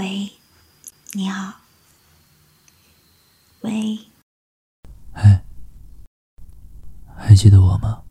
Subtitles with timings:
[0.00, 0.32] 喂，
[1.12, 1.60] 你好。
[3.60, 3.98] 喂，
[5.12, 5.44] 嗨，
[7.14, 8.02] 还记得我吗？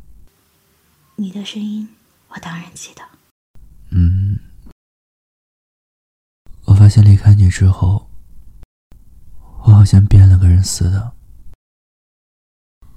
[1.15, 1.89] 你的声音
[2.27, 3.01] 我当然记得。
[3.89, 4.37] 嗯，
[6.65, 8.07] 我发现离开你之后，
[9.63, 11.15] 我好像变了个人似的。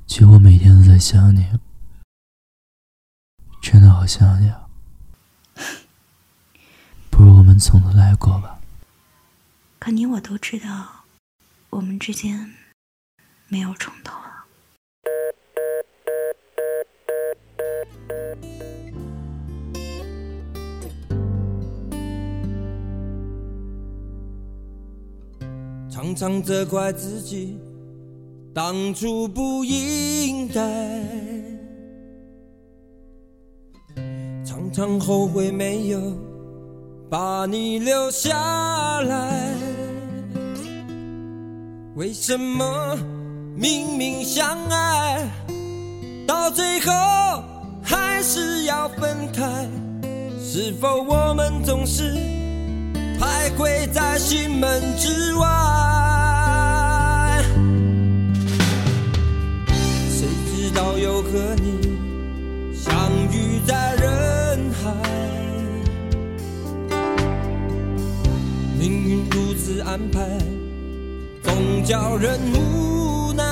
[0.06, 1.58] 其实我每天都在想你，
[3.63, 4.68] 真的好想你啊！
[7.11, 8.58] 不如我们从头来过吧。
[9.85, 11.03] 可你我都知道。
[11.71, 12.49] 我们之间
[13.49, 14.45] 没有重头了。
[25.91, 27.58] 常常责怪自己
[28.55, 30.63] 当初不应该，
[34.44, 36.17] 常常后悔没有
[37.11, 39.71] 把你留下来。
[41.94, 42.96] 为什么
[43.54, 45.30] 明明相爱，
[46.26, 46.90] 到最后
[47.82, 49.68] 还是要分开？
[50.40, 52.14] 是否我们总是
[53.20, 55.46] 徘徊在心门之外？
[71.84, 73.42] 叫人无奈，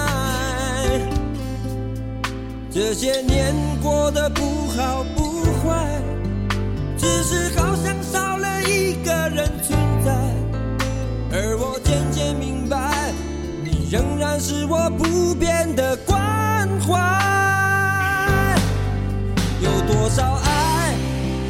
[2.71, 6.01] 这些年过得不好不坏，
[6.97, 10.13] 只是好像少了一个人存在。
[11.33, 13.13] 而我渐渐明白，
[13.65, 16.99] 你仍然是我不变的关怀。
[19.61, 20.95] 有多少爱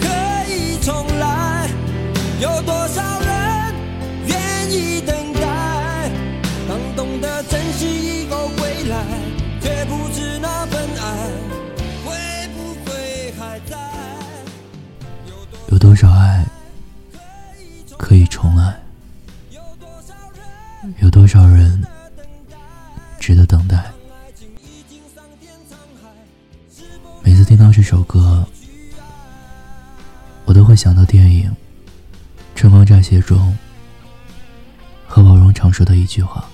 [0.00, 0.06] 可
[0.50, 1.69] 以重来？
[2.41, 3.09] 有多少？
[15.80, 16.46] 多少爱
[17.98, 18.78] 可以重来？
[20.98, 21.82] 有多少人
[23.18, 23.91] 值得等待？
[27.22, 28.46] 每次听到这首歌，
[30.44, 31.50] 我都会想到电影
[32.54, 33.56] 《春光乍泄》中
[35.08, 36.44] 何宝荣常说的一句话：“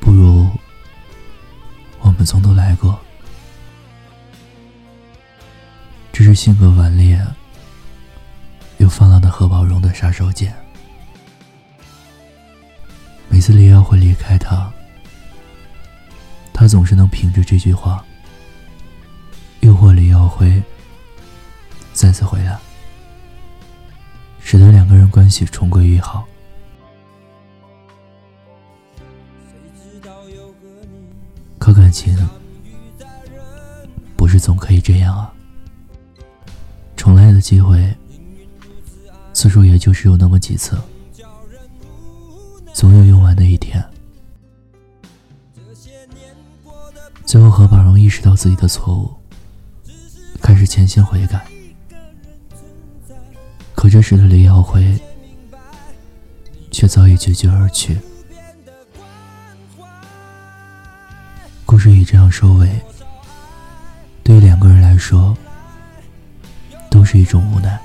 [0.00, 0.48] 不如
[2.00, 2.98] 我们从头来过。”
[6.28, 7.18] 是性格顽劣
[8.76, 10.52] 又放浪的何宝荣的杀手锏。
[13.30, 14.70] 每次李耀辉离开他，
[16.52, 18.04] 他总是能凭着这句话
[19.60, 20.62] 诱惑李耀辉
[21.94, 22.58] 再次回来，
[24.38, 26.26] 使得两个人关系重归于好。
[31.58, 32.14] 可感情
[34.14, 35.32] 不是总可以这样啊。
[36.98, 37.96] 重来的机会，
[39.32, 40.76] 次数也就是有那么几次，
[42.74, 43.82] 总有用完的一天。
[47.24, 49.14] 最后，何宝荣意识到自己的错误，
[50.42, 51.46] 开始潜心悔改。
[53.76, 55.00] 可这时的李耀辉，
[56.72, 57.96] 却早已决绝而去。
[61.64, 62.68] 故事以这样收尾，
[64.24, 65.36] 对于两个人来说。
[66.98, 67.78] 都是一种无奈。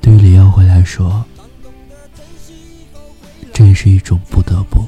[0.00, 1.24] 对于李耀辉来说，
[3.52, 4.86] 这也是一种不得不。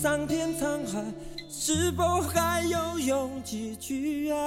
[0.00, 1.02] 桑田沧海，
[1.50, 4.38] 是否还有勇气去爱？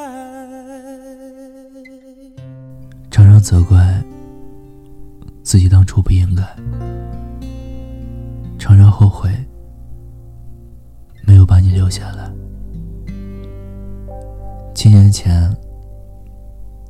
[3.12, 4.02] 常常责怪
[5.44, 6.42] 自己当初不应该，
[8.58, 9.30] 常常后悔
[11.28, 12.32] 没有把你留下来。
[14.74, 15.54] 七年前，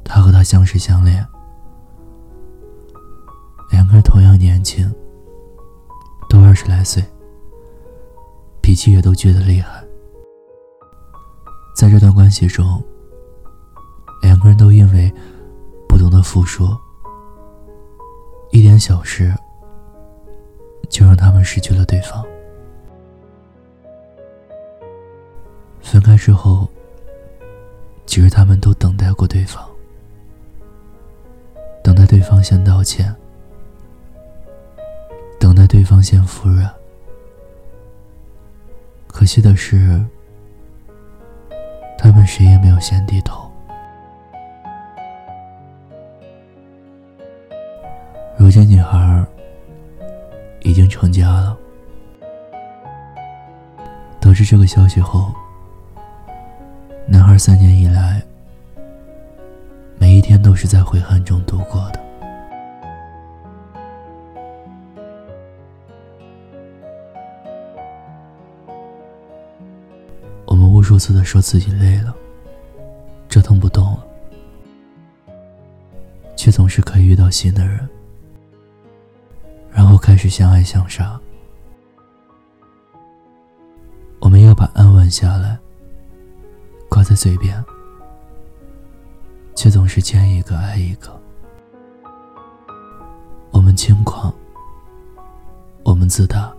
[0.03, 1.25] 他和她相识相恋，
[3.71, 4.87] 两个人同样年轻，
[6.29, 7.03] 都二十来岁，
[8.71, 9.83] 脾气也都倔得厉害。
[11.75, 12.81] 在这段关系中，
[14.21, 15.13] 两个人都因为
[15.89, 16.69] 不懂得付出，
[18.51, 19.35] 一点小事
[20.89, 22.25] 就让他们失去了对方。
[25.81, 26.65] 分开之后。
[28.05, 29.65] 其实他们都等待过对方，
[31.83, 33.13] 等待对方先道歉，
[35.39, 36.73] 等待对方先服软。
[39.11, 40.03] 可惜的是，
[41.97, 43.47] 他们谁也没有先低头。
[48.35, 49.23] 如今，女孩
[50.61, 51.55] 已经成家了。
[54.19, 55.31] 得知这个消息后。
[57.05, 58.23] 男孩三年以来，
[59.99, 62.00] 每一天都是在悔恨中度过的。
[70.91, 72.13] 数次的说自己累了，
[73.29, 74.05] 折腾不动了，
[76.35, 77.87] 却总是可以遇到新的人，
[79.71, 81.17] 然后开始相爱相杀。
[84.19, 85.57] 我们要把安稳下来。
[86.89, 87.63] 挂在嘴边，
[89.55, 91.17] 却总是见一个爱一个。
[93.51, 94.33] 我们轻狂，
[95.83, 96.53] 我们自大，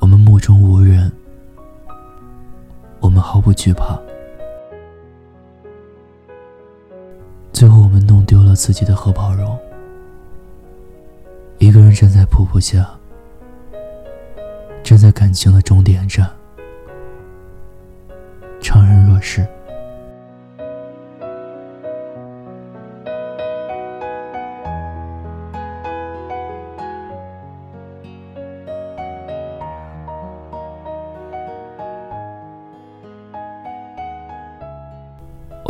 [0.00, 1.12] 我们目中无人，
[3.14, 3.96] 我们毫不惧怕。
[7.52, 9.56] 最后，我们弄丢了自己的荷包容。
[11.58, 12.90] 一个人站在瀑布下，
[14.82, 16.28] 站在感情的终点站。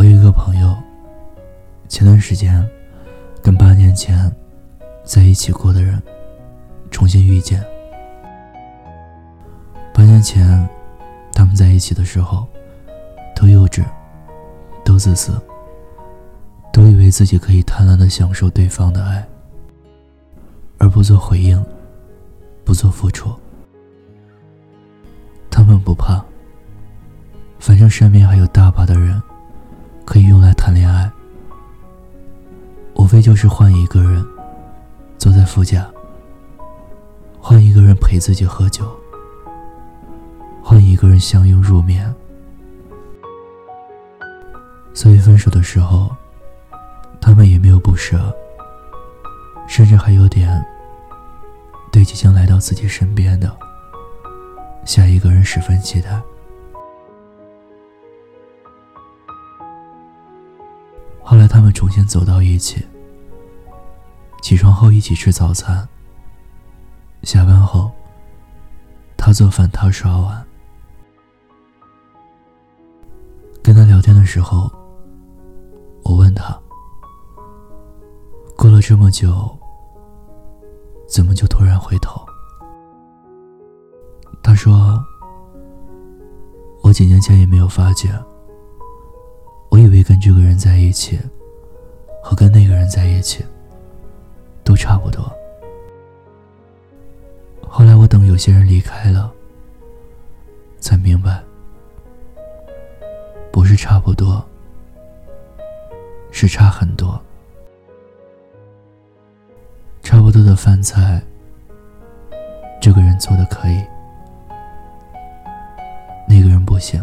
[0.05, 0.77] 有一个朋友，
[1.89, 2.62] 前段时间
[3.43, 4.31] 跟八年前
[5.03, 6.03] 在一起过的人
[6.91, 7.65] 重新遇见。
[9.95, 10.69] 八年前
[11.33, 12.47] 他们在一起的时候。
[13.37, 13.83] 都幼稚，
[14.85, 15.39] 都自私，
[16.73, 19.27] 都以为自己可以贪婪的享受对方的爱，
[20.79, 21.62] 而不做回应，
[22.65, 23.35] 不做付出。
[25.51, 26.25] 他们不怕，
[27.59, 29.21] 反正身边还有大把的人
[30.05, 31.11] 可以用来谈恋爱，
[32.95, 34.25] 无非就是换一个人
[35.19, 35.91] 坐在副驾，
[37.41, 38.85] 换一个人陪自己喝酒，
[40.62, 42.15] 换一个人相拥入眠。
[44.93, 46.15] 所以分手的时候，
[47.21, 48.33] 他们也没有不舍，
[49.67, 50.65] 甚至还有点
[51.91, 53.51] 对即将来到自己身边的
[54.85, 56.23] 下一个人十分期待。
[61.24, 62.86] 后来他们重新走到一起，
[64.43, 65.88] 起床后一起吃早餐，
[67.22, 67.90] 下班后
[69.16, 70.44] 他做饭，他刷碗，
[73.62, 74.70] 跟他聊天的时候。
[76.06, 76.54] 我问他
[78.58, 79.58] ：“过了这么久，
[81.08, 82.20] 怎么就突然回头？”
[84.44, 85.02] 他说
[86.84, 88.10] ：“我几年前也没有发觉，
[90.05, 91.19] 跟这个人在一起，
[92.23, 93.44] 和跟那个人在一起，
[94.63, 95.25] 都差不多。
[97.67, 99.32] 后来我等有些人离开了，
[100.79, 101.43] 才明白，
[103.51, 104.44] 不是差不多。”
[106.37, 107.17] 是差很多，
[110.03, 111.23] 差不多的饭菜，
[112.81, 113.81] 这个人做的可以，
[116.29, 117.01] 那个人不行；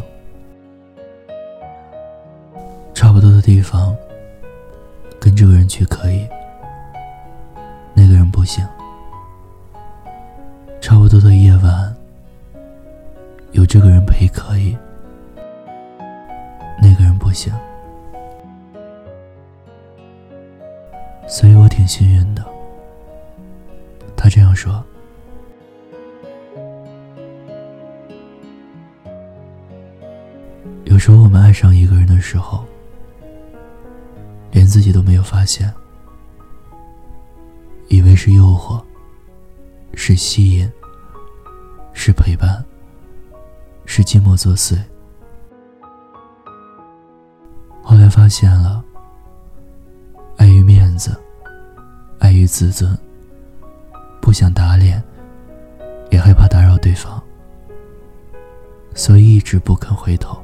[3.51, 3.93] 地方，
[5.19, 6.25] 跟这个人去可以，
[7.93, 8.65] 那个人不行；
[10.79, 11.93] 差不多的夜晚，
[13.51, 14.77] 有这个人陪可以，
[16.81, 17.51] 那个人不行。
[21.27, 22.41] 所以我挺幸运的，
[24.15, 24.81] 他这样说。
[30.85, 32.63] 有时候我们爱上一个人的时候，
[34.51, 35.73] 连自己都没有发现，
[37.87, 38.83] 以为是诱惑，
[39.93, 40.71] 是吸引，
[41.93, 42.63] 是陪伴，
[43.85, 44.77] 是寂寞作祟。
[47.81, 48.83] 后来发现了，
[50.37, 51.15] 碍于面子，
[52.19, 52.97] 碍于自尊，
[54.21, 55.03] 不想打脸，
[56.11, 57.21] 也害怕打扰对方，
[58.93, 60.41] 所以一直不肯回头。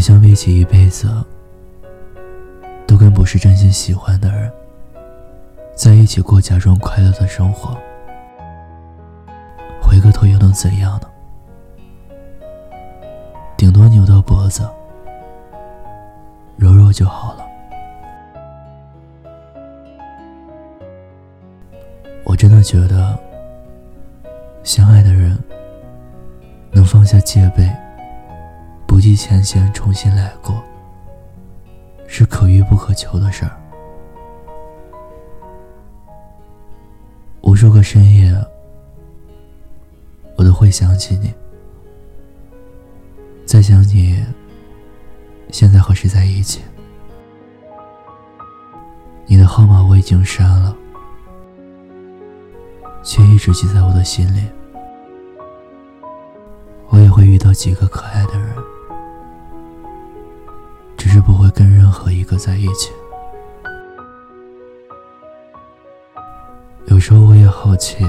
[0.00, 1.08] 相比起一辈子
[2.86, 4.50] 都跟不是真心喜欢的人
[5.74, 7.76] 在一起过假装快乐的生活，
[9.80, 11.08] 回个头又能怎样呢？
[13.56, 14.68] 顶多扭到脖子，
[16.56, 17.46] 揉揉就好了。
[22.24, 23.18] 我真的觉得，
[24.62, 25.38] 相爱的人
[26.72, 27.70] 能放下戒备。
[29.00, 30.62] 不计前嫌，重新来过，
[32.06, 33.56] 是可遇不可求的事儿。
[37.40, 38.30] 无数个深夜，
[40.36, 41.32] 我都会想起你，
[43.46, 44.22] 在想你
[45.50, 46.60] 现在和谁在一起。
[49.24, 50.76] 你的号码我已经删了，
[53.02, 54.44] 却一直记在我的心里。
[56.90, 58.49] 我也会遇到几个可爱的人。
[61.20, 62.92] 不会跟任何一个在一起。
[66.86, 68.04] 有时候我也好奇，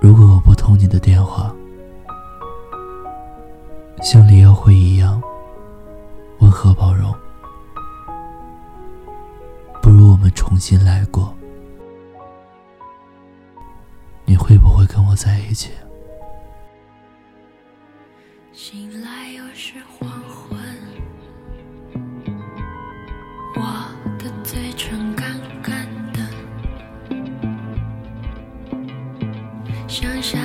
[0.00, 1.54] 如果我不通你的电话，
[4.02, 5.22] 像李耀辉一样
[6.40, 7.14] 温和包容，
[9.80, 11.32] 不如我们重新来过，
[14.24, 15.70] 你会不会跟我在一起？
[18.56, 20.56] 醒来又是黄昏，
[23.56, 26.20] 我的嘴唇干干的，
[29.88, 30.40] 想想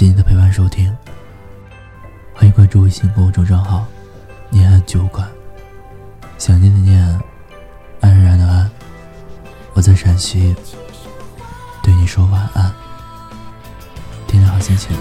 [0.00, 0.90] 谢你的陪伴收听。
[2.32, 3.86] 欢迎关注微信公众账号
[4.48, 5.28] “念安酒馆”，
[6.40, 7.20] 想念的念，
[8.00, 8.70] 安然的安。
[9.74, 10.56] 我在陕西，
[11.82, 12.72] 对你说晚安，
[14.26, 14.96] 天天好心情。